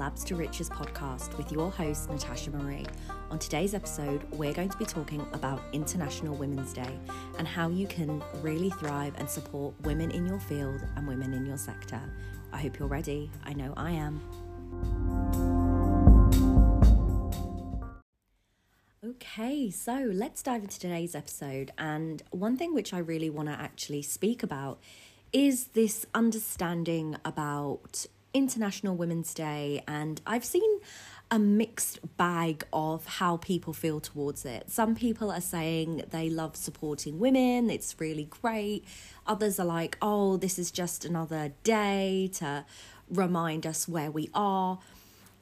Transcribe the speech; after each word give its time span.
Labs 0.00 0.24
to 0.24 0.34
Riches 0.34 0.70
podcast 0.70 1.36
with 1.36 1.52
your 1.52 1.70
host, 1.70 2.08
Natasha 2.08 2.50
Marie. 2.50 2.86
On 3.30 3.38
today's 3.38 3.74
episode, 3.74 4.22
we're 4.32 4.54
going 4.54 4.70
to 4.70 4.78
be 4.78 4.86
talking 4.86 5.20
about 5.34 5.60
International 5.74 6.34
Women's 6.34 6.72
Day 6.72 6.98
and 7.36 7.46
how 7.46 7.68
you 7.68 7.86
can 7.86 8.22
really 8.40 8.70
thrive 8.70 9.12
and 9.18 9.28
support 9.28 9.74
women 9.82 10.10
in 10.10 10.24
your 10.24 10.40
field 10.40 10.80
and 10.96 11.06
women 11.06 11.34
in 11.34 11.44
your 11.44 11.58
sector. 11.58 12.00
I 12.50 12.62
hope 12.62 12.78
you're 12.78 12.88
ready. 12.88 13.30
I 13.44 13.52
know 13.52 13.74
I 13.76 13.90
am. 13.90 14.22
Okay, 19.04 19.70
so 19.70 20.10
let's 20.14 20.42
dive 20.42 20.62
into 20.62 20.80
today's 20.80 21.14
episode. 21.14 21.72
And 21.76 22.22
one 22.30 22.56
thing 22.56 22.72
which 22.72 22.94
I 22.94 22.98
really 23.00 23.28
want 23.28 23.50
to 23.50 23.54
actually 23.54 24.00
speak 24.00 24.42
about 24.42 24.80
is 25.30 25.66
this 25.74 26.06
understanding 26.14 27.16
about 27.22 28.06
International 28.32 28.96
Women's 28.96 29.34
Day, 29.34 29.82
and 29.88 30.20
I've 30.26 30.44
seen 30.44 30.80
a 31.30 31.38
mixed 31.38 32.00
bag 32.16 32.64
of 32.72 33.06
how 33.06 33.36
people 33.36 33.72
feel 33.72 34.00
towards 34.00 34.44
it. 34.44 34.70
Some 34.70 34.94
people 34.94 35.30
are 35.30 35.40
saying 35.40 36.04
they 36.10 36.28
love 36.28 36.56
supporting 36.56 37.20
women, 37.20 37.70
it's 37.70 37.94
really 37.98 38.24
great. 38.24 38.84
Others 39.26 39.60
are 39.60 39.66
like, 39.66 39.96
oh, 40.02 40.36
this 40.36 40.58
is 40.58 40.70
just 40.70 41.04
another 41.04 41.52
day 41.62 42.30
to 42.34 42.64
remind 43.08 43.66
us 43.66 43.88
where 43.88 44.10
we 44.10 44.28
are. 44.34 44.78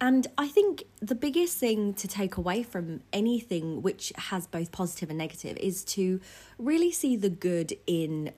And 0.01 0.27
I 0.37 0.47
think 0.49 0.85
the 1.01 1.15
biggest 1.15 1.59
thing 1.59 1.93
to 1.95 2.07
take 2.07 2.37
away 2.37 2.63
from 2.63 3.01
anything 3.13 3.83
which 3.83 4.13
has 4.17 4.47
both 4.47 4.71
positive 4.71 5.09
and 5.09 5.19
negative 5.19 5.57
is 5.57 5.83
to 5.85 6.21
really 6.59 6.93
see 6.93 7.17
the 7.17 7.31
good 7.31 7.77
in 7.87 8.33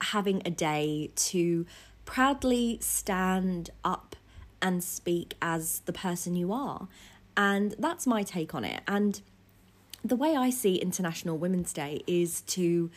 having 0.00 0.42
a 0.44 0.50
day 0.50 1.10
to 1.16 1.66
proudly 2.04 2.78
stand 2.80 3.70
up 3.84 4.16
and 4.60 4.82
speak 4.82 5.34
as 5.42 5.80
the 5.80 5.92
person 5.92 6.34
you 6.34 6.52
are. 6.52 6.88
And 7.36 7.74
that's 7.78 8.06
my 8.06 8.22
take 8.22 8.54
on 8.54 8.64
it. 8.64 8.82
And 8.86 9.20
the 10.04 10.16
way 10.16 10.36
I 10.36 10.50
see 10.50 10.76
International 10.76 11.36
Women's 11.36 11.72
Day 11.72 12.02
is 12.06 12.42
to 12.42 12.90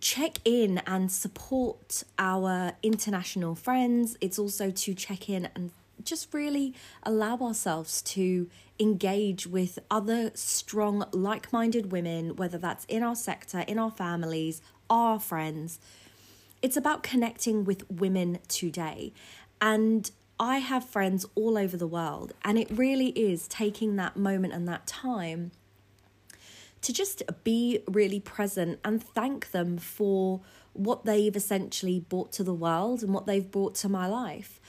check 0.00 0.38
in 0.44 0.78
and 0.86 1.10
support 1.10 2.04
our 2.18 2.72
international 2.82 3.54
friends. 3.54 4.16
It's 4.20 4.38
also 4.38 4.70
to 4.70 4.94
check 4.94 5.28
in 5.28 5.48
and 5.54 5.72
just 6.04 6.32
really 6.32 6.74
allow 7.02 7.36
ourselves 7.38 8.00
to 8.02 8.48
engage 8.78 9.46
with 9.46 9.78
other 9.90 10.30
strong, 10.34 11.04
like 11.12 11.52
minded 11.52 11.90
women, 11.90 12.36
whether 12.36 12.58
that's 12.58 12.84
in 12.84 13.02
our 13.02 13.16
sector, 13.16 13.60
in 13.60 13.78
our 13.78 13.90
families, 13.90 14.62
our 14.88 15.18
friends. 15.18 15.80
It's 16.60 16.76
about 16.76 17.02
connecting 17.02 17.64
with 17.64 17.88
women 17.90 18.38
today. 18.48 19.12
And 19.60 20.10
I 20.40 20.58
have 20.58 20.84
friends 20.84 21.26
all 21.34 21.58
over 21.58 21.76
the 21.76 21.86
world, 21.86 22.32
and 22.44 22.58
it 22.58 22.68
really 22.70 23.08
is 23.08 23.48
taking 23.48 23.96
that 23.96 24.16
moment 24.16 24.52
and 24.54 24.68
that 24.68 24.86
time 24.86 25.50
to 26.80 26.92
just 26.92 27.24
be 27.42 27.80
really 27.88 28.20
present 28.20 28.78
and 28.84 29.02
thank 29.02 29.50
them 29.50 29.78
for 29.78 30.40
what 30.74 31.04
they've 31.04 31.34
essentially 31.34 31.98
brought 31.98 32.30
to 32.32 32.44
the 32.44 32.54
world 32.54 33.02
and 33.02 33.12
what 33.12 33.26
they've 33.26 33.50
brought 33.50 33.74
to 33.74 33.88
my 33.88 34.06
life. 34.06 34.60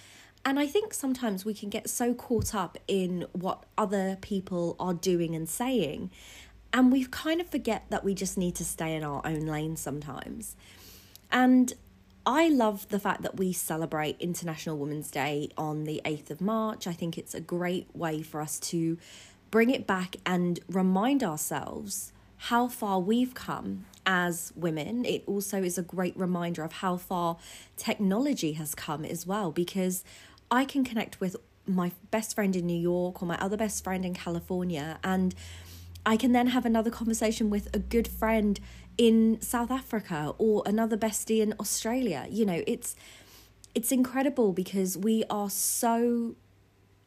And 0.43 0.59
I 0.59 0.65
think 0.65 0.93
sometimes 0.93 1.45
we 1.45 1.53
can 1.53 1.69
get 1.69 1.87
so 1.87 2.15
caught 2.15 2.55
up 2.55 2.79
in 2.87 3.27
what 3.33 3.65
other 3.77 4.17
people 4.21 4.75
are 4.79 4.95
doing 4.95 5.35
and 5.35 5.47
saying, 5.47 6.09
and 6.73 6.91
we 6.91 7.05
kind 7.05 7.41
of 7.41 7.49
forget 7.49 7.85
that 7.89 8.03
we 8.03 8.15
just 8.15 8.37
need 8.37 8.55
to 8.55 8.65
stay 8.65 8.95
in 8.95 9.03
our 9.03 9.21
own 9.25 9.41
lane 9.41 9.75
sometimes. 9.75 10.55
And 11.31 11.73
I 12.25 12.49
love 12.49 12.89
the 12.89 12.99
fact 12.99 13.21
that 13.23 13.37
we 13.37 13.53
celebrate 13.53 14.17
International 14.19 14.77
Women's 14.77 15.09
Day 15.09 15.49
on 15.57 15.85
the 15.85 16.01
8th 16.05 16.29
of 16.29 16.41
March. 16.41 16.85
I 16.87 16.93
think 16.93 17.17
it's 17.17 17.33
a 17.33 17.41
great 17.41 17.87
way 17.95 18.21
for 18.21 18.41
us 18.41 18.59
to 18.59 18.97
bring 19.51 19.69
it 19.69 19.87
back 19.87 20.17
and 20.25 20.59
remind 20.69 21.23
ourselves 21.23 22.11
how 22.43 22.67
far 22.67 22.99
we've 22.99 23.33
come 23.33 23.85
as 24.05 24.53
women. 24.55 25.05
It 25.05 25.23
also 25.27 25.63
is 25.63 25.77
a 25.77 25.81
great 25.81 26.15
reminder 26.17 26.63
of 26.63 26.73
how 26.73 26.97
far 26.97 27.37
technology 27.75 28.53
has 28.53 28.75
come 28.75 29.03
as 29.03 29.25
well, 29.25 29.51
because 29.51 30.03
I 30.51 30.65
can 30.65 30.83
connect 30.83 31.19
with 31.19 31.35
my 31.65 31.91
best 32.09 32.33
friend 32.33 32.55
in 32.55 32.65
New 32.65 32.79
York 32.79 33.21
or 33.21 33.25
my 33.25 33.37
other 33.37 33.57
best 33.57 33.83
friend 33.83 34.05
in 34.05 34.13
California, 34.13 34.99
and 35.03 35.35
I 36.05 36.15
can 36.15 36.31
then 36.31 36.47
have 36.47 36.65
another 36.65 36.89
conversation 36.89 37.49
with 37.49 37.67
a 37.75 37.79
good 37.79 38.07
friend 38.07 38.59
in 38.99 39.39
South 39.39 39.71
Africa 39.71 40.35
or 40.37 40.61
another 40.65 40.97
bestie 40.97 41.39
in 41.39 41.55
Australia. 41.57 42.27
You 42.29 42.45
know, 42.45 42.61
it's 42.67 42.95
it's 43.73 43.91
incredible 43.91 44.51
because 44.51 44.97
we 44.97 45.23
are 45.29 45.49
so 45.49 46.35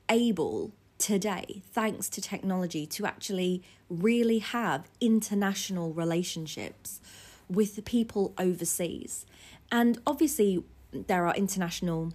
able 0.09 0.73
today, 0.97 1.63
thanks 1.73 2.09
to 2.09 2.21
technology, 2.21 2.87
to 2.87 3.05
actually 3.05 3.63
really 3.91 4.39
have 4.39 4.89
international 5.01 5.93
relationships 5.93 7.01
with 7.49 7.77
the 7.77 7.83
people 7.83 8.33
overseas. 8.39 9.27
And 9.71 9.99
obviously, 10.07 10.65
there 10.93 11.27
are 11.27 11.35
international 11.35 12.13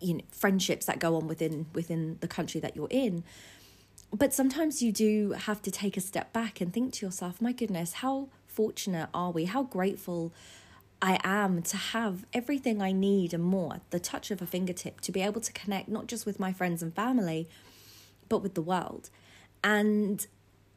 you 0.00 0.14
know 0.14 0.20
friendships 0.30 0.86
that 0.86 0.98
go 0.98 1.16
on 1.16 1.28
within 1.28 1.66
within 1.72 2.18
the 2.20 2.26
country 2.26 2.60
that 2.60 2.74
you're 2.74 2.88
in 2.90 3.22
but 4.12 4.34
sometimes 4.34 4.82
you 4.82 4.90
do 4.90 5.30
have 5.32 5.62
to 5.62 5.70
take 5.70 5.96
a 5.96 6.00
step 6.00 6.32
back 6.32 6.60
and 6.60 6.72
think 6.72 6.92
to 6.92 7.06
yourself 7.06 7.40
my 7.40 7.52
goodness 7.52 7.92
how 7.94 8.28
fortunate 8.56 9.10
are 9.12 9.30
we? 9.30 9.44
How 9.44 9.62
grateful 9.62 10.32
I 11.02 11.20
am 11.22 11.62
to 11.62 11.76
have 11.76 12.24
everything 12.32 12.80
I 12.80 12.90
need 12.90 13.34
and 13.34 13.44
more 13.44 13.80
the 13.90 14.00
touch 14.00 14.30
of 14.30 14.40
a 14.40 14.46
fingertip 14.46 15.02
to 15.02 15.12
be 15.12 15.20
able 15.20 15.42
to 15.42 15.52
connect 15.52 15.88
not 15.88 16.06
just 16.06 16.24
with 16.24 16.40
my 16.40 16.52
friends 16.54 16.82
and 16.82 16.94
family, 16.94 17.48
but 18.30 18.42
with 18.42 18.54
the 18.54 18.62
world. 18.62 19.10
And 19.62 20.26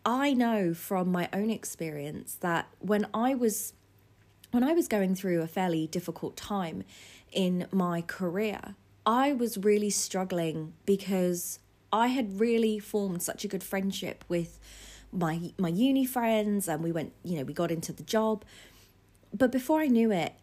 I 0.06 0.34
know 0.34 0.74
from 0.74 1.10
my 1.10 1.30
own 1.32 1.50
experience 1.50 2.36
that 2.42 2.68
when 2.80 3.08
I 3.14 3.34
was 3.34 3.74
when 4.52 4.64
I 4.64 4.74
was 4.74 4.88
going 4.88 5.16
through 5.16 5.42
a 5.42 5.48
fairly 5.48 5.88
difficult 5.88 6.36
time 6.36 6.84
in 7.32 7.68
my 7.72 8.02
career, 8.02 8.76
I 9.06 9.32
was 9.32 9.58
really 9.58 9.92
struggling 9.92 10.74
because 10.86 11.60
I 11.94 12.08
had 12.08 12.40
really 12.40 12.80
formed 12.80 13.22
such 13.22 13.46
a 13.46 13.48
good 13.48 13.64
friendship 13.64 14.26
with 14.28 14.60
my 15.12 15.52
my 15.58 15.70
uni 15.70 16.06
friends 16.06 16.68
and 16.68 16.84
we 16.84 16.92
went 16.92 17.14
you 17.24 17.38
know 17.38 17.44
we 17.44 17.54
got 17.54 17.72
into 17.72 17.94
the 17.94 18.04
job. 18.04 18.44
But 19.32 19.52
before 19.52 19.80
i 19.80 19.88
knew 19.88 20.12
it 20.12 20.34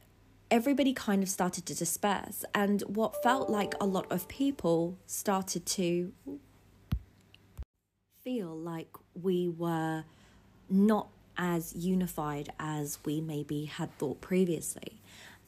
everybody 0.50 0.92
kind 0.92 1.22
of 1.22 1.28
started 1.28 1.66
to 1.66 1.74
disperse. 1.74 2.44
And 2.54 2.82
what 2.82 3.22
felt 3.22 3.50
like 3.50 3.74
a 3.80 3.86
lot 3.86 4.10
of 4.10 4.28
people 4.28 4.96
started 5.06 5.66
to 5.66 6.12
feel 8.22 8.56
like 8.56 8.88
we 9.20 9.48
were 9.48 10.04
not 10.68 11.08
as 11.36 11.74
unified 11.74 12.48
as 12.58 12.98
we 13.04 13.20
maybe 13.20 13.66
had 13.66 13.96
thought 13.98 14.20
previously. 14.20 15.00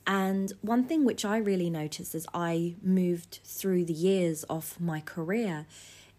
And 0.07 0.53
one 0.63 0.85
thing 0.85 1.05
which 1.05 1.25
I 1.25 1.37
really 1.37 1.71
noticed 1.71 2.15
as 2.15 2.27
I 2.33 2.77
moved 2.83 3.41
through 3.45 3.85
the 3.85 3.93
years 3.93 4.45
of 4.45 4.81
my 4.81 5.01
career 5.01 5.67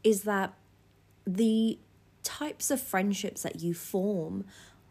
is 0.03 0.23
that 0.23 0.53
the 1.25 1.79
types 2.29 2.69
of 2.69 2.79
friendships 2.79 3.41
that 3.41 3.59
you 3.59 3.73
form 3.73 4.45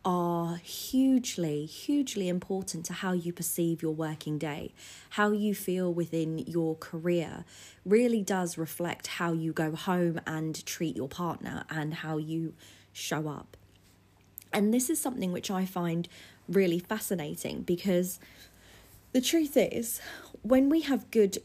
are 0.04 0.56
hugely, 0.56 1.66
hugely 1.66 2.28
important 2.28 2.84
to 2.84 2.92
how 2.92 3.12
you 3.12 3.32
perceive 3.32 3.80
your 3.80 3.94
working 3.94 4.38
day. 4.38 4.72
How 5.10 5.30
you 5.30 5.54
feel 5.54 5.94
within 5.94 6.38
your 6.38 6.74
career 6.74 7.44
really 7.84 8.22
does 8.22 8.58
reflect 8.58 9.06
how 9.06 9.32
you 9.32 9.52
go 9.52 9.76
home 9.76 10.20
and 10.26 10.66
treat 10.66 10.96
your 10.96 11.08
partner 11.08 11.64
and 11.70 11.94
how 11.94 12.18
you 12.18 12.54
show 12.92 13.28
up. 13.28 13.56
And 14.52 14.74
this 14.74 14.90
is 14.90 15.00
something 15.00 15.30
which 15.30 15.50
I 15.50 15.64
find 15.64 16.08
really 16.48 16.80
fascinating 16.80 17.62
because 17.62 18.18
the 19.12 19.20
truth 19.20 19.56
is, 19.56 20.00
when 20.42 20.68
we 20.68 20.80
have 20.80 21.08
good 21.12 21.38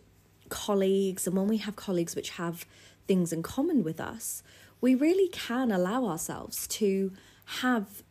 colleagues 0.50 1.28
and 1.28 1.36
when 1.36 1.48
we 1.48 1.58
have 1.58 1.76
colleagues 1.76 2.16
which 2.16 2.32
have 2.32 2.66
things 3.08 3.32
in 3.32 3.44
common 3.44 3.84
with 3.84 4.00
us, 4.00 4.42
we 4.84 4.96
really 4.96 5.30
can 5.30 5.72
allow 5.72 6.04
ourselves 6.04 6.68
to 6.68 7.14
have 7.62 8.04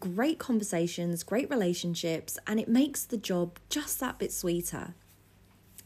great 0.00 0.38
conversations, 0.38 1.22
great 1.22 1.50
relationships, 1.50 2.38
and 2.46 2.58
it 2.58 2.66
makes 2.66 3.04
the 3.04 3.18
job 3.18 3.58
just 3.68 4.00
that 4.00 4.18
bit 4.18 4.32
sweeter. 4.32 4.94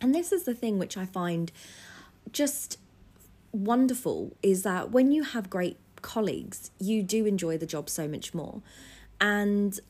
And 0.00 0.14
this 0.14 0.31
is 0.31 0.44
the 0.44 0.55
thing 0.55 0.79
which 0.79 0.96
I 0.96 1.06
find 1.06 1.50
just 2.31 2.79
wonderful 3.50 4.37
is 4.40 4.62
that 4.62 4.93
when 4.93 5.11
you 5.11 5.25
have 5.25 5.50
great 5.50 5.76
colleagues, 6.02 6.70
you 6.79 7.02
do 7.02 7.26
enjoy 7.26 7.58
the 7.58 7.67
job 7.67 7.90
so 7.90 8.06
much 8.06 8.32
more. 8.32 8.62
And 9.20 9.81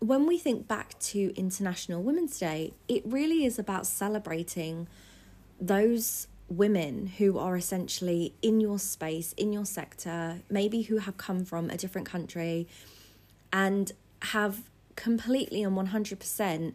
when 0.00 0.26
we 0.26 0.36
think 0.36 0.66
back 0.66 0.98
to 0.98 1.32
International 1.36 2.02
Women's 2.02 2.40
Day, 2.40 2.72
it 2.88 3.04
really 3.06 3.44
is 3.44 3.56
about 3.56 3.86
celebrating 3.86 4.88
those 5.60 6.26
women 6.48 7.06
who 7.18 7.38
are 7.38 7.56
essentially 7.56 8.34
in 8.42 8.60
your 8.60 8.78
space, 8.78 9.32
in 9.32 9.52
your 9.52 9.64
sector, 9.64 10.42
maybe 10.48 10.82
who 10.82 10.98
have 10.98 11.16
come 11.16 11.44
from 11.44 11.70
a 11.70 11.76
different 11.76 12.06
country 12.06 12.68
and 13.52 13.92
have 14.22 14.62
completely 14.94 15.62
and 15.62 15.76
100% 15.76 16.74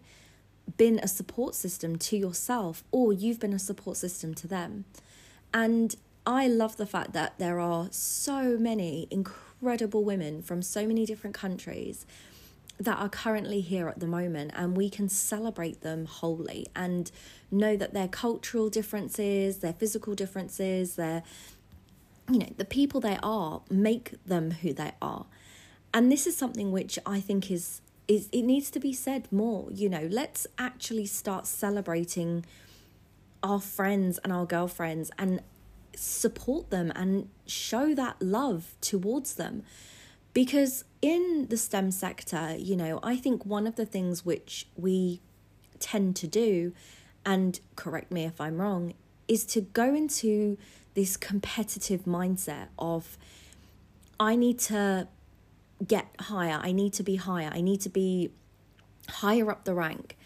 been 0.78 1.00
a 1.00 1.08
support 1.08 1.56
system 1.56 1.98
to 1.98 2.18
yourself, 2.18 2.84
or 2.92 3.12
you've 3.12 3.40
been 3.40 3.54
a 3.54 3.60
support 3.60 3.98
system 3.98 4.34
to 4.34 4.48
them. 4.48 4.86
And 5.54 5.96
I 6.26 6.48
love 6.48 6.78
the 6.78 6.86
fact 6.86 7.14
that 7.14 7.40
there 7.40 7.60
are 7.60 7.88
so 7.92 8.58
many 8.58 9.08
incredible 9.10 10.04
women 10.04 10.42
from 10.42 10.62
so 10.62 10.86
many 10.86 11.06
different 11.06 11.36
countries 11.36 12.06
that 12.84 12.98
are 12.98 13.10
currently 13.10 13.62
here 13.62 13.88
at 13.88 14.00
the 14.00 14.08
moment, 14.08 14.52
and 14.56 14.76
we 14.76 14.90
can 14.90 15.08
celebrate 15.08 15.82
them 15.82 16.06
wholly 16.06 16.68
and 16.76 17.12
know 17.52 17.78
that 17.78 17.94
their 17.94 18.08
cultural 18.08 18.70
differences, 18.70 19.60
their 19.60 19.74
physical 19.74 20.16
differences, 20.16 20.96
their 20.96 21.24
you 22.30 22.40
know, 22.40 22.50
the 22.58 22.66
people 22.66 23.02
they 23.02 23.18
are 23.22 23.62
make 23.70 24.14
them 24.26 24.52
who 24.52 24.74
they 24.74 24.94
are. 25.02 25.26
And 25.94 26.12
this 26.12 26.26
is 26.26 26.38
something 26.38 26.72
which 26.72 26.98
I 27.06 27.20
think 27.20 27.52
is 27.52 27.82
is 28.08 28.28
it 28.32 28.42
needs 28.42 28.72
to 28.72 28.80
be 28.80 28.94
said 28.94 29.32
more, 29.32 29.70
you 29.72 29.88
know, 29.88 30.08
let's 30.10 30.48
actually 30.58 31.06
start 31.06 31.46
celebrating 31.46 32.46
our 33.44 33.60
friends 33.60 34.18
and 34.24 34.34
our 34.34 34.46
girlfriends 34.46 35.12
and 35.18 35.42
support 35.96 36.70
them 36.72 36.92
and 36.96 37.30
show 37.46 37.94
that 37.96 38.22
love 38.22 38.74
towards 38.82 39.36
them. 39.36 39.64
Because 40.34 40.86
in 41.02 41.48
the 41.50 41.58
STEM 41.58 41.92
sector, 41.92 42.56
you 42.58 42.76
know, 42.76 43.00
I 43.04 43.18
think 43.18 43.46
one 43.46 43.68
of 43.68 43.76
the 43.76 43.86
things 43.86 44.26
which 44.26 44.68
we 44.76 45.20
tend 45.80 46.16
to 46.18 46.28
do, 46.28 46.74
and 47.26 47.60
correct 47.76 48.12
me 48.12 48.24
if 48.26 48.40
I'm 48.40 48.60
wrong, 48.62 48.94
is 49.28 49.46
to 49.48 49.62
go 49.62 49.94
into 49.94 50.58
this 50.94 51.18
competitive 51.18 52.04
mindset 52.04 52.68
of 52.78 53.18
I 54.20 54.36
need 54.36 54.60
to 54.60 55.08
get 55.86 56.08
higher, 56.20 56.60
I 56.62 56.72
need 56.72 56.94
to 56.94 57.04
be 57.04 57.16
higher, 57.16 57.50
I 57.52 57.62
need 57.62 57.82
to 57.82 57.90
be 57.90 58.32
higher 59.10 59.50
up 59.50 59.66
the 59.66 59.74
rank. 59.74 60.18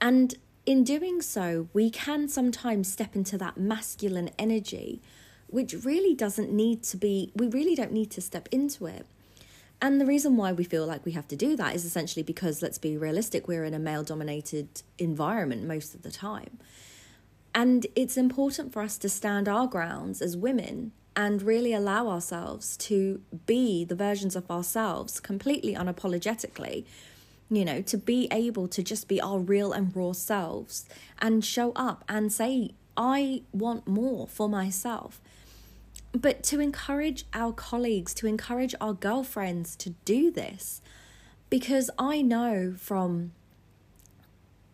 And 0.00 0.34
in 0.66 0.84
doing 0.84 1.20
so, 1.20 1.68
we 1.72 1.90
can 1.90 2.28
sometimes 2.28 2.90
step 2.90 3.16
into 3.16 3.36
that 3.38 3.56
masculine 3.58 4.30
energy, 4.38 5.02
which 5.48 5.74
really 5.84 6.14
doesn't 6.14 6.52
need 6.52 6.82
to 6.84 6.96
be, 6.96 7.32
we 7.34 7.48
really 7.48 7.74
don't 7.74 7.92
need 7.92 8.10
to 8.12 8.20
step 8.20 8.48
into 8.50 8.86
it. 8.86 9.06
And 9.80 10.00
the 10.00 10.06
reason 10.06 10.36
why 10.36 10.52
we 10.52 10.64
feel 10.64 10.86
like 10.86 11.04
we 11.04 11.12
have 11.12 11.28
to 11.28 11.36
do 11.36 11.56
that 11.56 11.74
is 11.74 11.84
essentially 11.84 12.22
because, 12.22 12.62
let's 12.62 12.78
be 12.78 12.96
realistic, 12.96 13.46
we're 13.46 13.64
in 13.64 13.74
a 13.74 13.78
male 13.78 14.02
dominated 14.02 14.82
environment 14.98 15.64
most 15.64 15.94
of 15.94 16.02
the 16.02 16.10
time. 16.10 16.58
And 17.54 17.86
it's 17.94 18.16
important 18.16 18.72
for 18.72 18.82
us 18.82 18.98
to 18.98 19.08
stand 19.08 19.48
our 19.48 19.66
grounds 19.66 20.20
as 20.22 20.36
women 20.36 20.92
and 21.16 21.42
really 21.42 21.72
allow 21.72 22.08
ourselves 22.08 22.76
to 22.76 23.20
be 23.46 23.84
the 23.84 23.94
versions 23.94 24.34
of 24.34 24.50
ourselves 24.50 25.20
completely 25.20 25.74
unapologetically. 25.74 26.84
You 27.50 27.64
know, 27.64 27.82
to 27.82 27.98
be 27.98 28.26
able 28.32 28.68
to 28.68 28.82
just 28.82 29.06
be 29.06 29.20
our 29.20 29.38
real 29.38 29.72
and 29.72 29.94
raw 29.94 30.12
selves 30.12 30.86
and 31.20 31.44
show 31.44 31.72
up 31.76 32.02
and 32.08 32.32
say, 32.32 32.70
I 32.96 33.42
want 33.52 33.86
more 33.86 34.26
for 34.26 34.48
myself. 34.48 35.20
But 36.14 36.42
to 36.44 36.60
encourage 36.60 37.24
our 37.34 37.52
colleagues, 37.52 38.14
to 38.14 38.26
encourage 38.26 38.74
our 38.80 38.92
girlfriends 38.92 39.74
to 39.76 39.90
do 40.04 40.30
this, 40.30 40.80
because 41.50 41.90
I 41.98 42.22
know 42.22 42.74
from 42.78 43.32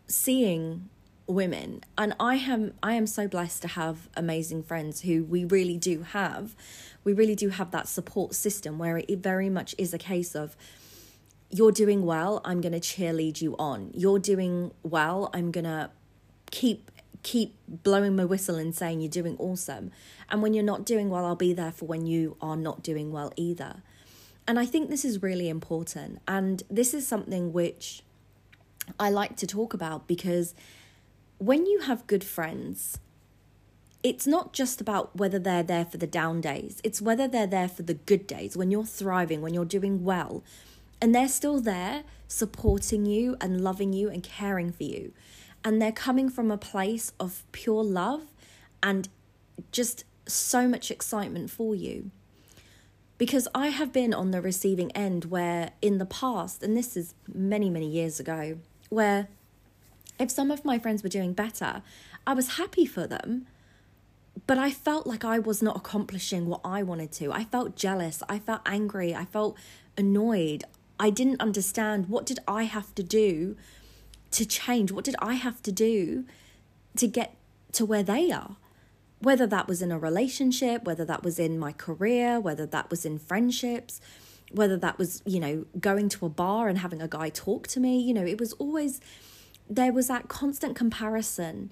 seeing 0.07 0.89
women 1.27 1.81
and 1.97 2.15
i 2.19 2.35
am 2.35 2.73
i 2.83 2.95
am 2.95 3.07
so 3.07 3.29
blessed 3.29 3.63
to 3.63 3.69
have 3.69 4.09
amazing 4.17 4.63
friends 4.63 5.03
who 5.03 5.23
we 5.25 5.45
really 5.45 5.77
do 5.77 6.03
have 6.03 6.57
we 7.05 7.13
really 7.13 7.37
do 7.37 7.51
have 7.51 7.71
that 7.71 7.87
support 7.87 8.35
system 8.35 8.79
where 8.79 8.99
it 8.99 9.19
very 9.21 9.49
much 9.49 9.75
is 9.79 9.95
a 9.95 9.99
case 9.99 10.35
of 10.35 10.57
you're 11.49 11.71
doing 11.71 12.05
well 12.05 12.41
i'm 12.45 12.61
going 12.61 12.73
to 12.73 12.81
cheerlead 12.81 13.41
you 13.41 13.55
on. 13.59 13.91
You're 13.95 14.19
doing 14.19 14.73
well 14.83 15.31
i'm 15.33 15.53
going 15.53 15.65
to 15.65 15.91
keep 16.51 16.91
keep 17.23 17.55
blowing 17.69 18.17
my 18.17 18.25
whistle 18.25 18.57
and 18.57 18.75
saying 18.75 19.01
you're 19.01 19.11
doing 19.11 19.37
awesome. 19.39 19.91
And 20.29 20.43
when 20.43 20.55
you're 20.55 20.65
not 20.65 20.85
doing 20.85 21.11
well 21.11 21.25
i'll 21.25 21.37
be 21.37 21.53
there 21.53 21.73
for 21.73 21.87
when 21.87 22.07
you 22.07 22.37
are 22.41 22.57
not 22.57 22.83
doing 22.83 23.13
well 23.13 23.33
either. 23.37 23.83
And 24.47 24.59
i 24.59 24.67
think 24.67 24.91
this 24.91 25.05
is 25.05 25.23
really 25.23 25.49
important. 25.49 26.21
And 26.27 26.63
this 26.71 26.95
is 26.95 27.07
something 27.07 27.53
which 27.53 28.03
i 28.99 29.09
like 29.09 29.37
to 29.37 29.47
talk 29.47 29.73
about 29.73 30.09
because 30.09 30.55
when 31.39 31.65
you 31.65 31.81
have 31.81 32.07
good 32.07 32.23
friends, 32.23 32.99
it's 34.03 34.27
not 34.27 34.53
just 34.53 34.81
about 34.81 35.17
whether 35.17 35.39
they're 35.39 35.63
there 35.63 35.87
for 35.87 35.97
the 35.97 36.07
down 36.07 36.41
days, 36.41 36.81
it's 36.85 37.01
whether 37.01 37.27
they're 37.27 37.47
there 37.47 37.69
for 37.69 37.83
the 37.83 37.95
good 37.95 38.27
days, 38.27 38.57
when 38.57 38.71
you're 38.71 38.85
thriving, 38.85 39.41
when 39.41 39.55
you're 39.55 39.65
doing 39.65 40.05
well, 40.05 40.45
and 41.01 41.15
they're 41.15 41.29
still 41.29 41.61
there 41.61 42.05
supporting 42.29 43.07
you 43.07 43.37
and 43.41 43.63
loving 43.63 43.93
you 43.93 44.11
and 44.11 44.23
caring 44.23 44.71
for 44.71 44.85
you. 44.85 45.13
And 45.65 45.81
they're 45.81 45.93
coming 45.93 46.31
from 46.31 46.51
a 46.51 46.57
place 46.57 47.13
of 47.21 47.45
pure 47.53 47.85
love 47.85 48.23
and 48.83 49.09
just 49.73 50.05
so 50.27 50.67
much 50.69 50.91
excitement 50.91 51.51
for 51.51 51.75
you. 51.75 52.11
Because 53.19 53.47
I 53.55 53.69
have 53.69 53.93
been 53.93 54.15
on 54.15 54.31
the 54.31 54.41
receiving 54.41 54.91
end 54.93 55.27
where 55.27 55.73
in 55.83 55.99
the 55.99 56.07
past, 56.07 56.63
and 56.63 56.77
this 56.77 56.97
is 56.97 57.15
many, 57.33 57.69
many 57.69 57.87
years 57.87 58.19
ago, 58.19 58.57
where 58.89 59.29
if 60.19 60.31
some 60.31 60.51
of 60.51 60.65
my 60.65 60.79
friends 60.79 61.03
were 61.03 61.09
doing 61.09 61.35
better, 61.35 61.83
I 62.27 62.33
was 62.33 62.57
happy 62.57 62.87
for 62.87 63.07
them. 63.07 63.47
But 64.47 64.57
I 64.57 64.71
felt 64.71 65.07
like 65.07 65.25
I 65.25 65.39
was 65.39 65.63
not 65.63 65.77
accomplishing 65.77 66.47
what 66.47 66.61
I 66.65 66.83
wanted 66.83 67.13
to. 67.13 67.33
I 67.33 67.45
felt 67.45 67.77
jealous. 67.77 68.23
I 68.29 68.39
felt 68.39 68.63
angry. 68.65 69.15
I 69.15 69.27
felt 69.27 69.57
annoyed. 69.99 70.65
I 70.99 71.11
didn't 71.11 71.41
understand 71.41 72.09
what 72.09 72.27
did 72.27 72.39
I 72.49 72.65
have 72.65 72.95
to 72.95 73.03
do 73.03 73.57
to 74.33 74.47
change? 74.47 74.93
What 74.93 75.05
did 75.05 75.17
I 75.19 75.35
have 75.35 75.63
to 75.63 75.73
do 75.73 76.25
to 76.97 77.07
get 77.07 77.37
to 77.73 77.85
where 77.85 78.03
they 78.03 78.31
are? 78.31 78.57
Whether 79.21 79.47
that 79.49 79.69
was 79.69 79.83
in 79.83 79.93
a 79.93 79.99
relationship, 79.99 80.85
whether 80.85 81.05
that 81.05 81.23
was 81.23 81.39
in 81.39 81.59
my 81.59 81.73
career, 81.73 82.41
whether 82.41 82.67
that 82.67 82.91
was 82.91 83.05
in 83.05 83.19
friendships, 83.19 84.01
whether 84.51 84.77
that 84.79 84.99
was, 84.99 85.23
you 85.27 85.39
know, 85.41 85.67
going 85.79 86.09
to 86.11 86.27
a 86.27 86.29
bar 86.29 86.69
and 86.69 86.79
having 86.79 87.03
a 87.03 87.09
guy 87.09 87.29
talk 87.29 87.69
to 87.69 87.81
me, 87.81 88.01
you 88.01 88.15
know, 88.15 88.25
it 88.25 88.41
was 88.41 88.53
always 88.55 89.01
there 89.69 89.93
was 89.93 90.09
that 90.09 90.29
constant 90.29 90.75
comparison. 90.75 91.71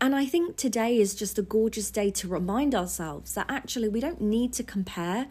And 0.00 0.14
I 0.14 0.26
think 0.26 0.56
today 0.56 0.98
is 0.98 1.14
just 1.14 1.38
a 1.38 1.42
gorgeous 1.42 1.90
day 1.90 2.10
to 2.12 2.28
remind 2.28 2.74
ourselves 2.74 3.34
that 3.34 3.46
actually 3.48 3.88
we 3.88 4.00
don't 4.00 4.20
need 4.20 4.52
to 4.54 4.62
compare. 4.62 5.26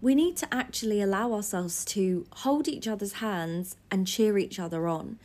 We 0.00 0.14
need 0.14 0.36
to 0.38 0.54
actually 0.54 1.02
allow 1.02 1.32
ourselves 1.32 1.84
to 1.86 2.24
hold 2.36 2.68
each 2.68 2.88
other's 2.88 3.14
hands 3.14 3.76
and 3.90 4.06
cheer 4.06 4.38
each 4.38 4.58
other 4.58 4.88
on 4.88 5.18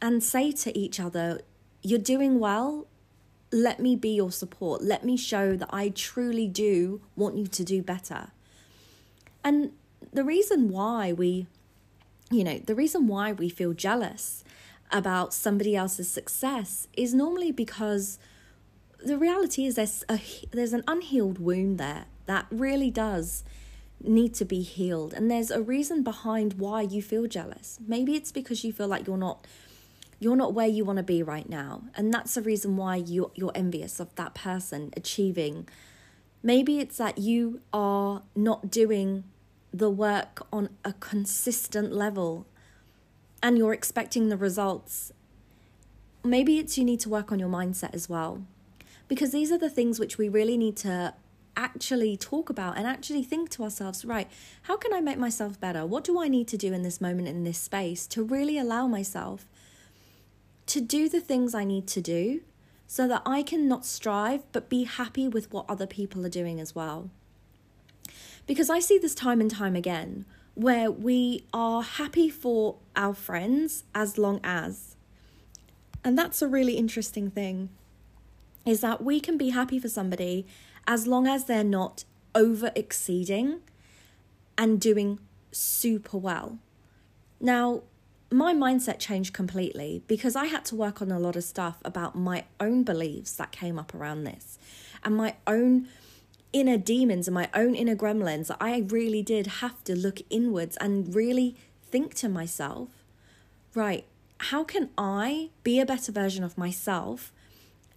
and 0.00 0.22
say 0.22 0.52
to 0.52 0.76
each 0.78 1.00
other, 1.00 1.40
You're 1.82 1.98
doing 1.98 2.38
well. 2.38 2.86
Let 3.52 3.78
me 3.78 3.94
be 3.94 4.10
your 4.10 4.32
support. 4.32 4.82
Let 4.82 5.04
me 5.04 5.16
show 5.16 5.56
that 5.56 5.68
I 5.72 5.88
truly 5.88 6.48
do 6.48 7.00
want 7.14 7.36
you 7.36 7.46
to 7.46 7.64
do 7.64 7.82
better. 7.82 8.32
And 9.44 9.70
the 10.12 10.24
reason 10.24 10.68
why 10.68 11.12
we, 11.12 11.46
you 12.30 12.42
know, 12.42 12.58
the 12.58 12.74
reason 12.74 13.06
why 13.06 13.32
we 13.32 13.48
feel 13.48 13.72
jealous 13.72 14.42
about 14.90 15.32
somebody 15.32 15.76
else's 15.76 16.08
success 16.08 16.88
is 16.96 17.14
normally 17.14 17.52
because 17.52 18.18
the 19.04 19.18
reality 19.18 19.66
is 19.66 19.74
there's 19.74 20.04
a 20.08 20.20
there's 20.52 20.72
an 20.72 20.82
unhealed 20.86 21.38
wound 21.38 21.78
there 21.78 22.06
that 22.26 22.46
really 22.50 22.90
does 22.90 23.44
need 24.02 24.34
to 24.34 24.44
be 24.44 24.62
healed 24.62 25.12
and 25.12 25.30
there's 25.30 25.50
a 25.50 25.62
reason 25.62 26.02
behind 26.02 26.54
why 26.54 26.82
you 26.82 27.02
feel 27.02 27.26
jealous 27.26 27.78
maybe 27.86 28.14
it's 28.14 28.30
because 28.30 28.62
you 28.62 28.72
feel 28.72 28.88
like 28.88 29.06
you're 29.06 29.16
not 29.16 29.46
you're 30.18 30.36
not 30.36 30.54
where 30.54 30.66
you 30.66 30.84
want 30.84 30.96
to 30.96 31.02
be 31.02 31.22
right 31.22 31.48
now 31.48 31.82
and 31.94 32.12
that's 32.12 32.34
the 32.34 32.42
reason 32.42 32.76
why 32.76 32.96
you 32.96 33.30
you're 33.34 33.52
envious 33.54 34.00
of 34.00 34.14
that 34.14 34.34
person 34.34 34.90
achieving 34.96 35.68
maybe 36.42 36.78
it's 36.78 36.96
that 36.96 37.18
you 37.18 37.60
are 37.72 38.22
not 38.34 38.70
doing 38.70 39.24
the 39.72 39.90
work 39.90 40.46
on 40.52 40.70
a 40.84 40.92
consistent 40.94 41.92
level 41.92 42.46
and 43.42 43.58
you're 43.58 43.72
expecting 43.72 44.28
the 44.28 44.36
results, 44.36 45.12
maybe 46.24 46.58
it's 46.58 46.78
you 46.78 46.84
need 46.84 47.00
to 47.00 47.08
work 47.08 47.30
on 47.30 47.38
your 47.38 47.48
mindset 47.48 47.94
as 47.94 48.08
well. 48.08 48.42
Because 49.08 49.32
these 49.32 49.52
are 49.52 49.58
the 49.58 49.70
things 49.70 50.00
which 50.00 50.18
we 50.18 50.28
really 50.28 50.56
need 50.56 50.76
to 50.78 51.14
actually 51.56 52.16
talk 52.16 52.50
about 52.50 52.76
and 52.76 52.86
actually 52.86 53.22
think 53.22 53.50
to 53.50 53.62
ourselves, 53.62 54.04
right, 54.04 54.28
how 54.62 54.76
can 54.76 54.92
I 54.92 55.00
make 55.00 55.18
myself 55.18 55.60
better? 55.60 55.86
What 55.86 56.04
do 56.04 56.20
I 56.20 56.28
need 56.28 56.48
to 56.48 56.56
do 56.56 56.72
in 56.72 56.82
this 56.82 57.00
moment, 57.00 57.28
in 57.28 57.44
this 57.44 57.58
space, 57.58 58.06
to 58.08 58.22
really 58.22 58.58
allow 58.58 58.86
myself 58.86 59.46
to 60.66 60.80
do 60.80 61.08
the 61.08 61.20
things 61.20 61.54
I 61.54 61.64
need 61.64 61.86
to 61.88 62.00
do 62.00 62.42
so 62.86 63.08
that 63.08 63.22
I 63.26 63.42
can 63.42 63.68
not 63.68 63.84
strive 63.84 64.44
but 64.52 64.68
be 64.68 64.84
happy 64.84 65.28
with 65.28 65.52
what 65.52 65.66
other 65.68 65.86
people 65.86 66.24
are 66.24 66.30
doing 66.30 66.60
as 66.60 66.74
well? 66.74 67.10
Because 68.46 68.70
I 68.70 68.78
see 68.78 68.98
this 68.98 69.14
time 69.14 69.40
and 69.40 69.50
time 69.50 69.74
again 69.74 70.24
where 70.54 70.90
we 70.90 71.44
are 71.52 71.82
happy 71.82 72.30
for 72.30 72.76
our 72.94 73.14
friends 73.14 73.84
as 73.94 74.16
long 74.16 74.40
as. 74.42 74.96
And 76.02 76.16
that's 76.16 76.40
a 76.40 76.48
really 76.48 76.74
interesting 76.74 77.30
thing 77.30 77.68
is 78.64 78.80
that 78.80 79.02
we 79.02 79.20
can 79.20 79.36
be 79.36 79.50
happy 79.50 79.78
for 79.78 79.88
somebody 79.88 80.46
as 80.86 81.06
long 81.06 81.26
as 81.26 81.44
they're 81.44 81.64
not 81.64 82.04
over 82.34 82.72
exceeding 82.74 83.60
and 84.56 84.80
doing 84.80 85.18
super 85.52 86.16
well. 86.16 86.58
Now, 87.40 87.82
my 88.30 88.52
mindset 88.52 88.98
changed 88.98 89.32
completely 89.32 90.02
because 90.08 90.34
I 90.34 90.46
had 90.46 90.64
to 90.66 90.74
work 90.74 91.00
on 91.00 91.12
a 91.12 91.18
lot 91.18 91.36
of 91.36 91.44
stuff 91.44 91.78
about 91.84 92.16
my 92.16 92.44
own 92.58 92.82
beliefs 92.82 93.32
that 93.32 93.52
came 93.52 93.78
up 93.78 93.94
around 93.94 94.24
this. 94.24 94.58
and 95.04 95.16
my 95.16 95.34
own 95.46 95.86
inner 96.52 96.78
demons 96.78 97.28
and 97.28 97.34
my 97.34 97.48
own 97.54 97.74
inner 97.74 97.94
gremlins, 97.94 98.54
I 98.60 98.78
really 98.88 99.22
did 99.22 99.46
have 99.46 99.84
to 99.84 99.94
look 99.94 100.20
inwards 100.30 100.76
and 100.78 101.14
really 101.14 101.54
think 101.82 102.14
to 102.14 102.28
myself, 102.28 102.88
right, 103.74 104.04
how 104.38 104.64
can 104.64 104.90
I 104.98 105.50
be 105.62 105.80
a 105.80 105.86
better 105.86 106.12
version 106.12 106.42
of 106.44 106.58
myself 106.58 107.32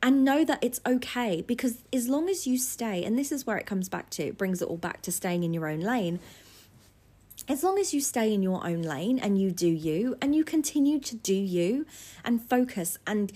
and 0.03 0.23
know 0.23 0.45
that 0.45 0.59
it's 0.61 0.79
okay? 0.85 1.41
Because 1.41 1.79
as 1.91 2.07
long 2.07 2.29
as 2.29 2.45
you 2.45 2.57
stay, 2.57 3.03
and 3.03 3.17
this 3.17 3.31
is 3.31 3.45
where 3.47 3.57
it 3.57 3.65
comes 3.65 3.89
back 3.89 4.09
to, 4.11 4.23
it 4.23 4.37
brings 4.37 4.61
it 4.61 4.67
all 4.67 4.77
back 4.77 5.01
to 5.03 5.11
staying 5.11 5.43
in 5.43 5.53
your 5.53 5.67
own 5.67 5.79
lane. 5.79 6.19
As 7.49 7.63
long 7.63 7.79
as 7.79 7.93
you 7.93 7.99
stay 7.99 8.31
in 8.31 8.43
your 8.43 8.65
own 8.65 8.83
lane 8.83 9.17
and 9.17 9.41
you 9.41 9.49
do 9.49 9.67
you 9.67 10.15
and 10.21 10.35
you 10.35 10.43
continue 10.43 10.99
to 10.99 11.15
do 11.15 11.33
you 11.33 11.87
and 12.23 12.47
focus 12.47 12.99
and 13.07 13.31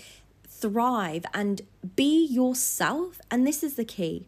thrive 0.47 1.25
and 1.33 1.63
be 1.95 2.25
yourself, 2.27 3.19
and 3.31 3.45
this 3.45 3.63
is 3.63 3.73
the 3.73 3.83
key 3.83 4.27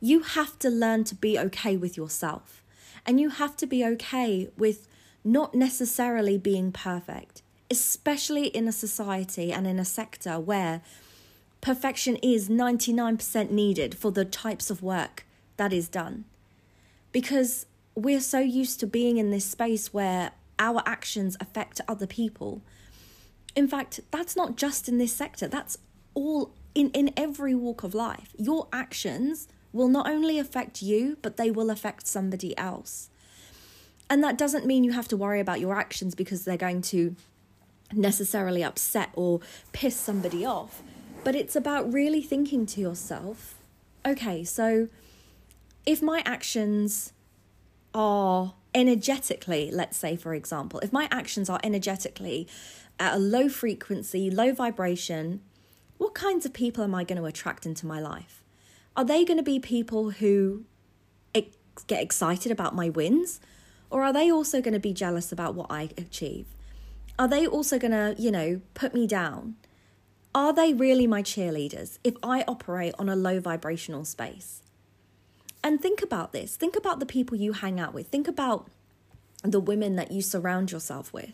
you 0.00 0.20
have 0.20 0.58
to 0.58 0.70
learn 0.70 1.04
to 1.04 1.14
be 1.14 1.38
okay 1.38 1.76
with 1.76 1.96
yourself. 1.96 2.62
And 3.06 3.20
you 3.20 3.28
have 3.30 3.56
to 3.58 3.66
be 3.66 3.84
okay 3.84 4.48
with 4.56 4.88
not 5.22 5.54
necessarily 5.54 6.38
being 6.38 6.72
perfect, 6.72 7.42
especially 7.70 8.46
in 8.46 8.66
a 8.66 8.72
society 8.72 9.52
and 9.52 9.66
in 9.66 9.78
a 9.78 9.84
sector 9.84 10.40
where 10.40 10.80
perfection 11.60 12.16
is 12.16 12.48
99% 12.48 13.50
needed 13.50 13.94
for 13.94 14.10
the 14.10 14.24
types 14.24 14.70
of 14.70 14.82
work 14.82 15.26
that 15.58 15.72
is 15.72 15.88
done. 15.88 16.24
Because 17.12 17.66
we're 18.02 18.20
so 18.20 18.40
used 18.40 18.80
to 18.80 18.86
being 18.86 19.16
in 19.18 19.30
this 19.30 19.44
space 19.44 19.92
where 19.92 20.32
our 20.58 20.82
actions 20.86 21.36
affect 21.40 21.80
other 21.88 22.06
people. 22.06 22.62
In 23.56 23.66
fact, 23.66 24.00
that's 24.10 24.36
not 24.36 24.56
just 24.56 24.88
in 24.88 24.98
this 24.98 25.12
sector, 25.12 25.48
that's 25.48 25.78
all 26.14 26.52
in, 26.74 26.90
in 26.90 27.12
every 27.16 27.54
walk 27.54 27.82
of 27.82 27.94
life. 27.94 28.32
Your 28.36 28.68
actions 28.72 29.48
will 29.72 29.88
not 29.88 30.08
only 30.08 30.38
affect 30.38 30.82
you, 30.82 31.16
but 31.22 31.36
they 31.36 31.50
will 31.50 31.70
affect 31.70 32.06
somebody 32.06 32.56
else. 32.58 33.10
And 34.08 34.22
that 34.24 34.36
doesn't 34.36 34.66
mean 34.66 34.82
you 34.84 34.92
have 34.92 35.08
to 35.08 35.16
worry 35.16 35.40
about 35.40 35.60
your 35.60 35.76
actions 35.76 36.14
because 36.14 36.44
they're 36.44 36.56
going 36.56 36.82
to 36.82 37.14
necessarily 37.92 38.62
upset 38.62 39.10
or 39.14 39.40
piss 39.72 39.96
somebody 39.96 40.44
off. 40.44 40.82
But 41.22 41.34
it's 41.34 41.54
about 41.54 41.92
really 41.92 42.22
thinking 42.22 42.66
to 42.66 42.80
yourself 42.80 43.56
okay, 44.06 44.42
so 44.44 44.88
if 45.84 46.00
my 46.00 46.22
actions 46.24 47.12
are 47.94 48.54
energetically, 48.74 49.70
let's 49.72 49.96
say, 49.96 50.16
for 50.16 50.34
example, 50.34 50.80
if 50.80 50.92
my 50.92 51.08
actions 51.10 51.50
are 51.50 51.60
energetically 51.64 52.46
at 52.98 53.14
a 53.14 53.18
low 53.18 53.48
frequency, 53.48 54.30
low 54.30 54.52
vibration, 54.52 55.40
what 55.98 56.14
kinds 56.14 56.46
of 56.46 56.52
people 56.52 56.84
am 56.84 56.94
I 56.94 57.04
going 57.04 57.18
to 57.18 57.26
attract 57.26 57.66
into 57.66 57.86
my 57.86 58.00
life? 58.00 58.42
Are 58.96 59.04
they 59.04 59.24
going 59.24 59.38
to 59.38 59.42
be 59.42 59.58
people 59.58 60.10
who 60.10 60.64
get 61.86 62.02
excited 62.02 62.52
about 62.52 62.74
my 62.74 62.88
wins? 62.88 63.40
Or 63.90 64.02
are 64.02 64.12
they 64.12 64.30
also 64.30 64.60
going 64.60 64.74
to 64.74 64.80
be 64.80 64.92
jealous 64.92 65.32
about 65.32 65.54
what 65.54 65.66
I 65.70 65.90
achieve? 65.96 66.46
Are 67.18 67.28
they 67.28 67.46
also 67.46 67.78
going 67.78 67.92
to, 67.92 68.20
you 68.20 68.30
know, 68.30 68.60
put 68.74 68.94
me 68.94 69.06
down? 69.06 69.56
Are 70.34 70.52
they 70.52 70.72
really 70.72 71.06
my 71.06 71.22
cheerleaders 71.22 71.98
if 72.04 72.14
I 72.22 72.44
operate 72.46 72.94
on 72.98 73.08
a 73.08 73.16
low 73.16 73.40
vibrational 73.40 74.04
space? 74.04 74.62
And 75.62 75.80
think 75.80 76.02
about 76.02 76.32
this. 76.32 76.56
Think 76.56 76.76
about 76.76 77.00
the 77.00 77.06
people 77.06 77.36
you 77.36 77.52
hang 77.52 77.78
out 77.78 77.92
with. 77.92 78.08
Think 78.08 78.28
about 78.28 78.68
the 79.42 79.60
women 79.60 79.96
that 79.96 80.10
you 80.10 80.22
surround 80.22 80.72
yourself 80.72 81.12
with. 81.12 81.32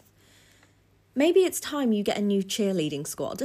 Maybe 1.15 1.41
it's 1.41 1.61
time 1.61 1.93
you 1.93 2.03
get 2.03 2.19
a 2.19 2.23
new 2.23 2.43
cheerleading 2.43 3.07
squad. 3.07 3.43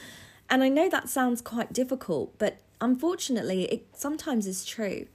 and 0.50 0.62
I 0.62 0.68
know 0.68 0.88
that 0.88 1.08
sounds 1.08 1.40
quite 1.40 1.72
difficult, 1.72 2.38
but 2.38 2.58
unfortunately, 2.80 3.64
it 3.64 3.86
sometimes 3.94 4.46
is 4.46 4.64
true. 4.64 5.06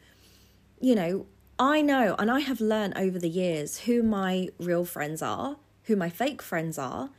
You 0.79 0.95
know, 0.95 1.25
I 1.59 1.81
know 1.81 2.15
and 2.17 2.31
I 2.31 2.39
have 2.39 2.61
learned 2.61 2.97
over 2.97 3.19
the 3.19 3.29
years 3.29 3.79
who 3.79 4.01
my 4.01 4.49
real 4.57 4.85
friends 4.85 5.21
are, 5.21 5.57
who 5.83 5.95
my 5.95 6.09
fake 6.09 6.41
friends 6.41 6.77
are, 6.77 7.09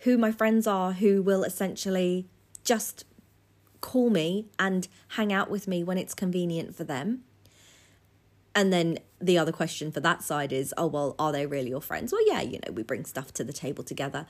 who 0.00 0.18
my 0.18 0.30
friends 0.30 0.66
are 0.66 0.92
who 0.92 1.22
will 1.22 1.42
essentially 1.42 2.28
just 2.64 3.04
call 3.80 4.10
me 4.10 4.46
and 4.58 4.88
hang 5.10 5.32
out 5.32 5.50
with 5.50 5.66
me 5.66 5.82
when 5.82 5.98
it's 5.98 6.14
convenient 6.14 6.74
for 6.74 6.84
them. 6.84 7.22
And 8.56 8.72
then 8.72 8.98
the 9.20 9.36
other 9.36 9.52
question 9.52 9.92
for 9.92 10.00
that 10.00 10.22
side 10.22 10.50
is, 10.50 10.72
oh, 10.78 10.86
well, 10.86 11.14
are 11.18 11.30
they 11.30 11.44
really 11.44 11.68
your 11.68 11.82
friends? 11.82 12.10
Well, 12.10 12.26
yeah, 12.26 12.40
you 12.40 12.58
know, 12.66 12.72
we 12.72 12.82
bring 12.82 13.04
stuff 13.04 13.32
to 13.34 13.44
the 13.44 13.52
table 13.52 13.84
together. 13.84 14.26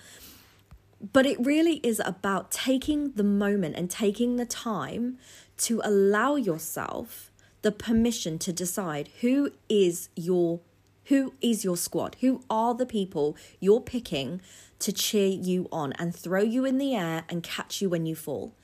But 1.12 1.26
it 1.26 1.38
really 1.38 1.76
is 1.84 2.02
about 2.04 2.50
taking 2.50 3.12
the 3.12 3.22
moment 3.22 3.76
and 3.76 3.88
taking 3.88 4.34
the 4.34 4.44
time 4.44 5.18
to 5.58 5.80
allow 5.84 6.34
yourself 6.34 7.30
the 7.62 7.70
permission 7.70 8.38
to 8.40 8.52
decide 8.52 9.08
who 9.20 9.52
is 9.68 10.08
your 10.16 10.60
who 11.06 11.32
is 11.40 11.64
your 11.64 11.76
squad 11.76 12.16
who 12.20 12.42
are 12.50 12.74
the 12.74 12.86
people 12.86 13.36
you're 13.60 13.80
picking 13.80 14.40
to 14.78 14.92
cheer 14.92 15.28
you 15.28 15.68
on 15.72 15.92
and 15.94 16.14
throw 16.14 16.42
you 16.42 16.64
in 16.64 16.78
the 16.78 16.94
air 16.94 17.24
and 17.28 17.42
catch 17.42 17.80
you 17.80 17.88
when 17.88 18.06
you 18.06 18.14
fall 18.14 18.54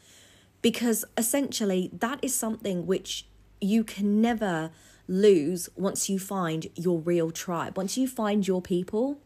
because 0.61 1.05
essentially 1.17 1.91
that 1.93 2.19
is 2.23 2.35
something 2.35 2.87
which 2.87 3.27
you 3.61 3.83
can 3.83 4.21
never 4.21 4.71
lose 5.13 5.69
once 5.77 6.09
you 6.09 6.19
find 6.19 6.69
your 6.75 6.99
real 7.01 7.31
tribe 7.31 7.77
once 7.77 7.97
you 7.97 8.09
find 8.09 8.47
your 8.47 8.63
people 8.63 9.19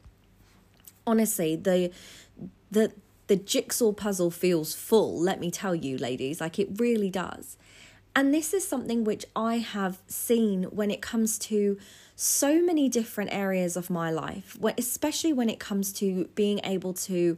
honestly 1.07 1.55
the 1.57 1.91
the 2.71 2.93
the 3.27 3.37
jigsaw 3.37 3.93
puzzle 3.93 4.31
feels 4.31 4.75
full, 4.75 5.21
let 5.21 5.41
me 5.41 5.51
tell 5.51 5.75
you, 5.75 5.99
ladies. 5.99 6.41
Like 6.41 6.59
it 6.59 6.69
really 6.77 7.11
does. 7.11 7.57
And 8.15 8.33
this 8.33 8.55
is 8.55 8.67
something 8.67 9.05
which 9.05 9.27
I 9.35 9.59
have 9.59 9.99
seen 10.07 10.65
when 10.65 10.91
it 10.91 11.03
comes 11.03 11.39
to 11.41 11.79
so 12.15 12.63
many 12.63 12.89
different 12.89 13.33
areas 13.33 13.77
of 13.77 13.91
my 13.91 14.11
life, 14.11 14.57
especially 14.79 15.35
when 15.35 15.51
it 15.51 15.61
comes 15.61 15.93
to 15.95 16.29
being 16.35 16.61
able 16.65 16.95
to 16.95 17.37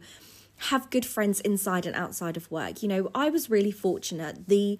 have 0.69 0.89
good 0.89 1.05
friends 1.05 1.41
inside 1.41 1.85
and 1.85 1.95
outside 1.95 2.37
of 2.37 2.49
work. 2.49 2.81
You 2.81 2.87
know, 2.87 3.11
I 3.13 3.29
was 3.29 3.49
really 3.49 3.71
fortunate. 3.71 4.47
The 4.47 4.79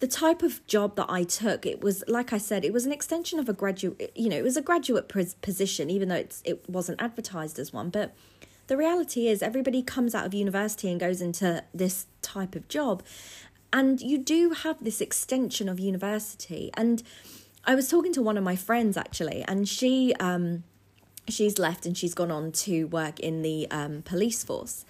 the 0.00 0.06
type 0.06 0.42
of 0.42 0.64
job 0.66 0.94
that 0.96 1.06
I 1.08 1.24
took, 1.24 1.66
it 1.66 1.80
was 1.80 2.04
like 2.06 2.32
I 2.32 2.38
said, 2.38 2.64
it 2.64 2.72
was 2.72 2.86
an 2.86 2.92
extension 2.92 3.38
of 3.38 3.48
a 3.48 3.52
graduate. 3.52 4.12
You 4.14 4.28
know, 4.28 4.36
it 4.36 4.44
was 4.44 4.56
a 4.56 4.62
graduate 4.62 5.08
position, 5.42 5.90
even 5.90 6.08
though 6.08 6.16
it's 6.16 6.42
it 6.44 6.68
wasn't 6.68 7.02
advertised 7.02 7.58
as 7.58 7.72
one. 7.72 7.90
But 7.90 8.14
the 8.68 8.76
reality 8.76 9.26
is, 9.28 9.42
everybody 9.42 9.82
comes 9.82 10.14
out 10.14 10.26
of 10.26 10.34
university 10.34 10.90
and 10.90 11.00
goes 11.00 11.20
into 11.20 11.64
this 11.74 12.06
type 12.22 12.54
of 12.54 12.68
job. 12.68 13.02
And 13.72 14.00
you 14.00 14.18
do 14.18 14.50
have 14.50 14.82
this 14.82 15.00
extension 15.00 15.68
of 15.68 15.78
university. 15.78 16.70
And 16.74 17.02
I 17.64 17.74
was 17.74 17.88
talking 17.90 18.12
to 18.14 18.22
one 18.22 18.38
of 18.38 18.44
my 18.44 18.56
friends 18.56 18.96
actually, 18.96 19.42
and 19.48 19.68
she 19.68 20.14
um, 20.20 20.62
she's 21.28 21.58
left 21.58 21.86
and 21.86 21.98
she's 21.98 22.14
gone 22.14 22.30
on 22.30 22.52
to 22.52 22.84
work 22.84 23.18
in 23.18 23.42
the 23.42 23.66
um, 23.70 24.02
police 24.02 24.44
force. 24.44 24.84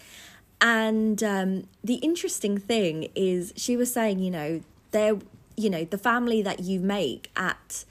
And 0.60 1.22
um, 1.22 1.68
the 1.82 1.94
interesting 1.96 2.58
thing 2.58 3.08
is, 3.14 3.52
she 3.56 3.76
was 3.76 3.92
saying, 3.92 4.18
you 4.18 4.30
know, 4.30 4.60
there, 4.90 5.18
you 5.56 5.70
know, 5.70 5.84
the 5.84 5.98
family 5.98 6.42
that 6.42 6.60
you 6.60 6.80
make 6.80 7.30
at 7.36 7.84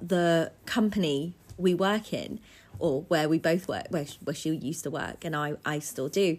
the 0.00 0.52
company 0.66 1.34
we 1.56 1.74
work 1.74 2.12
in 2.12 2.40
or 2.78 3.02
where 3.02 3.28
we 3.28 3.38
both 3.38 3.68
work, 3.68 3.86
where, 3.90 4.06
where 4.24 4.34
she 4.34 4.50
used 4.50 4.84
to 4.84 4.90
work 4.90 5.24
and 5.24 5.36
I, 5.36 5.54
I 5.64 5.78
still 5.78 6.08
do, 6.08 6.38